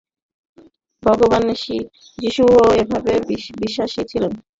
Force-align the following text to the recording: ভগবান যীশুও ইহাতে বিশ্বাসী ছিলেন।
ভগবান 1.03 1.43
যীশুও 2.17 2.55
ইহাতে 2.75 3.13
বিশ্বাসী 3.59 4.01
ছিলেন। 4.11 4.31